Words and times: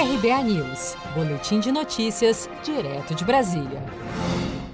RBA 0.00 0.42
News, 0.44 0.96
Boletim 1.14 1.60
de 1.60 1.70
Notícias, 1.70 2.48
direto 2.64 3.14
de 3.14 3.22
Brasília. 3.22 3.84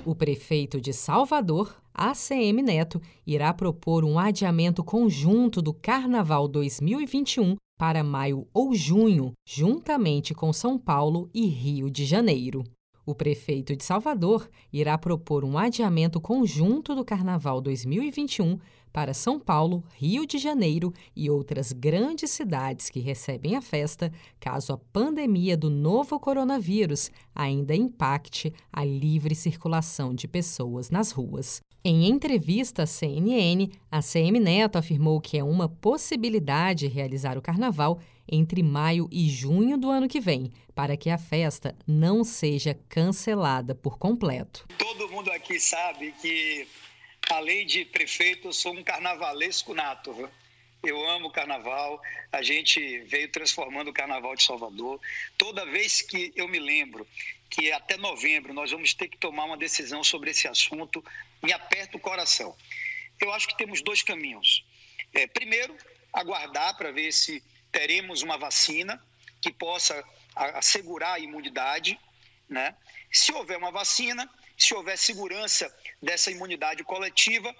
O 0.04 0.14
prefeito 0.14 0.80
de 0.80 0.92
Salvador, 0.92 1.74
ACM 1.92 2.62
Neto, 2.62 3.02
irá 3.26 3.52
propor 3.52 4.04
um 4.04 4.20
adiamento 4.20 4.84
conjunto 4.84 5.60
do 5.60 5.74
Carnaval 5.74 6.46
2021 6.46 7.56
para 7.76 8.04
maio 8.04 8.46
ou 8.54 8.72
junho, 8.72 9.32
juntamente 9.44 10.32
com 10.32 10.52
São 10.52 10.78
Paulo 10.78 11.28
e 11.34 11.44
Rio 11.46 11.90
de 11.90 12.04
Janeiro. 12.04 12.62
O 13.04 13.12
prefeito 13.12 13.74
de 13.74 13.82
Salvador 13.82 14.48
irá 14.72 14.96
propor 14.96 15.44
um 15.44 15.58
adiamento 15.58 16.20
conjunto 16.20 16.94
do 16.94 17.04
Carnaval 17.04 17.60
2021 17.60 18.60
para 18.96 19.12
São 19.12 19.38
Paulo, 19.38 19.84
Rio 19.98 20.24
de 20.24 20.38
Janeiro 20.38 20.90
e 21.14 21.28
outras 21.28 21.70
grandes 21.70 22.30
cidades 22.30 22.88
que 22.88 22.98
recebem 22.98 23.54
a 23.54 23.60
festa, 23.60 24.10
caso 24.40 24.72
a 24.72 24.78
pandemia 24.78 25.54
do 25.54 25.68
novo 25.68 26.18
coronavírus 26.18 27.10
ainda 27.34 27.76
impacte 27.76 28.54
a 28.72 28.82
livre 28.82 29.34
circulação 29.34 30.14
de 30.14 30.26
pessoas 30.26 30.88
nas 30.88 31.10
ruas. 31.10 31.60
Em 31.84 32.08
entrevista 32.08 32.84
à 32.84 32.86
CNN, 32.86 33.70
a 33.90 34.00
CM 34.00 34.40
Neto 34.40 34.76
afirmou 34.78 35.20
que 35.20 35.36
é 35.36 35.44
uma 35.44 35.68
possibilidade 35.68 36.86
realizar 36.86 37.36
o 37.36 37.42
carnaval 37.42 38.00
entre 38.26 38.62
maio 38.62 39.10
e 39.12 39.28
junho 39.28 39.76
do 39.76 39.90
ano 39.90 40.08
que 40.08 40.20
vem, 40.20 40.50
para 40.74 40.96
que 40.96 41.10
a 41.10 41.18
festa 41.18 41.76
não 41.86 42.24
seja 42.24 42.74
cancelada 42.88 43.74
por 43.74 43.98
completo. 43.98 44.66
Todo 44.78 45.10
mundo 45.10 45.30
aqui 45.32 45.60
sabe 45.60 46.14
que, 46.20 46.66
além 47.30 47.66
de 47.66 47.84
prefeito, 47.84 48.48
eu 48.48 48.52
sou 48.52 48.72
um 48.72 48.82
carnavalesco 48.82 49.74
nato. 49.74 50.12
Viu? 50.12 50.30
Eu 50.82 51.08
amo 51.08 51.30
carnaval, 51.30 52.00
a 52.30 52.42
gente 52.42 52.98
veio 53.00 53.30
transformando 53.30 53.88
o 53.88 53.92
carnaval 53.92 54.36
de 54.36 54.44
Salvador. 54.44 55.00
Toda 55.36 55.66
vez 55.66 56.00
que 56.00 56.32
eu 56.36 56.46
me 56.46 56.58
lembro 56.58 57.06
que 57.50 57.72
até 57.72 57.96
novembro 57.96 58.52
nós 58.52 58.70
vamos 58.70 58.94
ter 58.94 59.08
que 59.08 59.16
tomar 59.16 59.44
uma 59.44 59.56
decisão 59.56 60.04
sobre 60.04 60.30
esse 60.30 60.46
assunto, 60.46 61.04
me 61.42 61.52
aperta 61.52 61.96
o 61.96 62.00
coração. 62.00 62.56
Eu 63.20 63.32
acho 63.32 63.48
que 63.48 63.56
temos 63.56 63.82
dois 63.82 64.02
caminhos. 64.02 64.64
É, 65.12 65.26
primeiro, 65.26 65.74
aguardar 66.12 66.76
para 66.76 66.92
ver 66.92 67.12
se 67.12 67.42
teremos 67.72 68.22
uma 68.22 68.36
vacina 68.36 69.02
que 69.40 69.50
possa 69.50 70.04
assegurar 70.34 71.14
a 71.14 71.18
imunidade. 71.18 71.98
Né? 72.48 72.74
Se 73.10 73.32
houver 73.32 73.58
uma 73.58 73.70
vacina, 73.70 74.28
se 74.56 74.74
houver 74.74 74.96
segurança 74.96 75.74
dessa 76.00 76.30
imunidade 76.30 76.84
coletiva, 76.84 77.54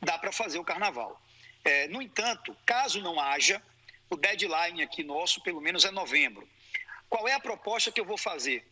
dá 0.00 0.18
para 0.18 0.32
fazer 0.32 0.58
o 0.58 0.64
carnaval. 0.64 1.20
É, 1.64 1.86
no 1.88 2.02
entanto, 2.02 2.56
caso 2.66 3.00
não 3.00 3.20
haja, 3.20 3.62
o 4.10 4.16
deadline 4.16 4.82
aqui 4.82 5.02
nosso, 5.02 5.40
pelo 5.42 5.60
menos, 5.60 5.84
é 5.84 5.90
novembro. 5.90 6.48
Qual 7.08 7.28
é 7.28 7.34
a 7.34 7.40
proposta 7.40 7.92
que 7.92 8.00
eu 8.00 8.04
vou 8.04 8.18
fazer? 8.18 8.66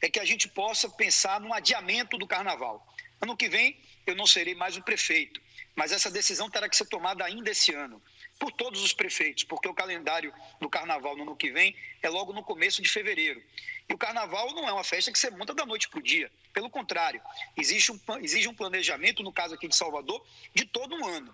É 0.00 0.10
que 0.10 0.18
a 0.18 0.24
gente 0.24 0.48
possa 0.48 0.88
pensar 0.88 1.40
num 1.40 1.52
adiamento 1.52 2.18
do 2.18 2.26
carnaval. 2.26 2.84
Ano 3.20 3.36
que 3.36 3.48
vem, 3.48 3.78
eu 4.06 4.16
não 4.16 4.26
serei 4.26 4.54
mais 4.54 4.76
o 4.76 4.82
prefeito, 4.82 5.40
mas 5.76 5.92
essa 5.92 6.10
decisão 6.10 6.50
terá 6.50 6.68
que 6.68 6.76
ser 6.76 6.86
tomada 6.86 7.24
ainda 7.24 7.50
esse 7.50 7.72
ano, 7.72 8.02
por 8.42 8.50
todos 8.50 8.82
os 8.82 8.92
prefeitos, 8.92 9.44
porque 9.44 9.68
o 9.68 9.74
calendário 9.74 10.34
do 10.60 10.68
carnaval 10.68 11.16
no 11.16 11.22
ano 11.22 11.36
que 11.36 11.52
vem 11.52 11.76
é 12.02 12.08
logo 12.08 12.32
no 12.32 12.42
começo 12.42 12.82
de 12.82 12.88
fevereiro. 12.88 13.40
E 13.88 13.94
o 13.94 13.96
carnaval 13.96 14.52
não 14.52 14.68
é 14.68 14.72
uma 14.72 14.82
festa 14.82 15.12
que 15.12 15.18
você 15.20 15.30
monta 15.30 15.54
da 15.54 15.64
noite 15.64 15.88
para 15.88 16.00
o 16.00 16.02
dia. 16.02 16.28
Pelo 16.52 16.68
contrário, 16.68 17.22
existe 17.56 17.92
um, 17.92 18.00
exige 18.20 18.48
um 18.48 18.54
planejamento, 18.54 19.22
no 19.22 19.32
caso 19.32 19.54
aqui 19.54 19.68
de 19.68 19.76
Salvador, 19.76 20.26
de 20.52 20.64
todo 20.64 20.92
um 20.92 21.06
ano. 21.06 21.32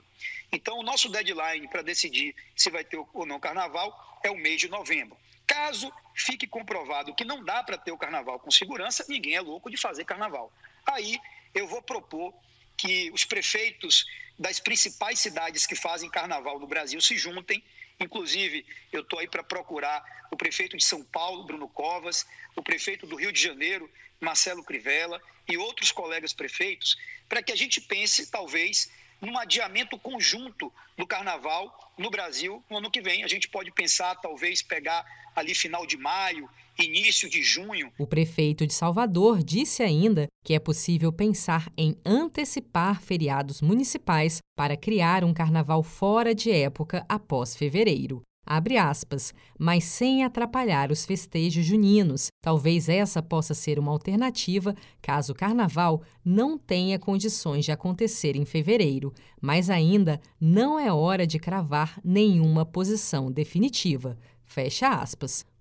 Então, 0.53 0.79
o 0.79 0.83
nosso 0.83 1.09
deadline 1.09 1.67
para 1.69 1.81
decidir 1.81 2.37
se 2.55 2.69
vai 2.69 2.85
ter 2.85 2.99
ou 2.99 3.25
não 3.25 3.41
carnaval 3.41 4.21
é 4.23 4.31
o 4.31 4.37
mês 4.37 4.61
de 4.61 4.69
novembro. 4.69 5.17
Caso 5.47 5.91
fique 6.15 6.47
comprovado 6.47 7.15
que 7.15 7.25
não 7.25 7.43
dá 7.43 7.63
para 7.63 7.79
ter 7.79 7.91
o 7.91 7.97
carnaval 7.97 8.39
com 8.39 8.51
segurança, 8.51 9.07
ninguém 9.09 9.35
é 9.35 9.41
louco 9.41 9.71
de 9.71 9.79
fazer 9.79 10.05
carnaval. 10.05 10.53
Aí 10.85 11.19
eu 11.55 11.67
vou 11.67 11.81
propor 11.81 12.35
que 12.79 13.11
os 13.11 13.25
prefeitos 13.25 14.07
das 14.39 14.61
principais 14.61 15.19
cidades 15.19 15.67
que 15.67 15.75
fazem 15.75 16.09
carnaval 16.09 16.61
no 16.61 16.67
Brasil 16.67 17.01
se 17.01 17.19
juntem. 17.19 17.63
Inclusive, 17.99 18.65
eu 18.93 19.03
estou 19.03 19.19
aí 19.19 19.27
para 19.27 19.43
procurar 19.43 20.03
o 20.31 20.37
prefeito 20.37 20.77
de 20.77 20.85
São 20.85 21.03
Paulo, 21.03 21.45
Bruno 21.45 21.69
Covas, 21.69 22.25
o 22.55 22.63
prefeito 22.63 23.07
do 23.07 23.17
Rio 23.17 23.33
de 23.33 23.43
Janeiro, 23.43 23.91
Marcelo 24.21 24.63
Crivella, 24.63 25.21
e 25.49 25.57
outros 25.57 25.91
colegas 25.91 26.33
prefeitos, 26.33 26.97
para 27.29 27.43
que 27.43 27.51
a 27.51 27.57
gente 27.57 27.81
pense, 27.81 28.31
talvez, 28.31 28.91
num 29.21 29.37
adiamento 29.39 29.99
conjunto 29.99 30.73
do 30.97 31.07
carnaval 31.07 31.93
no 31.97 32.11
Brasil 32.11 32.63
no 32.71 32.79
ano 32.79 32.91
que 32.91 33.01
vem. 33.01 33.25
A 33.25 33.29
gente 33.29 33.49
pode 33.49 33.71
pensar, 33.71 34.15
talvez, 34.17 34.63
pegar 34.63 35.05
ali 35.35 35.55
final 35.55 35.87
de 35.87 35.97
maio, 35.97 36.49
início 36.79 37.29
de 37.29 37.43
junho. 37.43 37.93
O 37.99 38.07
prefeito 38.07 38.67
de 38.67 38.73
Salvador 38.73 39.43
disse 39.43 39.83
ainda 39.83 40.27
que 40.45 40.55
é 40.55 40.59
possível 40.59 41.13
pensar 41.13 41.71
em 41.77 41.97
antecipar 42.05 43.03
feriados 43.03 43.61
municipais 43.61 44.39
para 44.57 44.77
criar 44.77 45.25
um 45.25 45.35
carnaval 45.35 45.83
fora 45.83 46.35
de 46.35 46.51
época 46.51 47.05
após 47.09 47.57
fevereiro 47.57 48.23
abre 48.49 48.79
aspas, 48.79 49.35
mas 49.59 49.85
sem 49.85 50.25
atrapalhar 50.25 50.91
os 50.91 51.05
festejos 51.05 51.67
juninos. 51.67 52.29
Talvez 52.41 52.89
essa 52.89 53.23
possa 53.23 53.53
ser 53.53 53.79
uma 53.79 53.93
alternativa 53.93 54.75
caso 55.03 55.33
o 55.33 55.37
carnaval 55.37 56.03
não 56.25 56.57
tenha 56.57 56.99
condições 56.99 57.67
de 57.67 57.73
acontecer 57.73 58.35
em 58.35 58.47
fevereiro, 58.47 59.13
mas 59.39 59.69
ainda 59.69 60.19
não 60.41 60.81
é 60.81 60.91
hora 60.91 61.27
de 61.27 61.39
cravar 61.39 62.01
nenhuma 62.03 62.65
posição 62.65 63.31
definitiva. 63.31 64.17
Fecha 64.47 64.89
aspas 64.89 65.45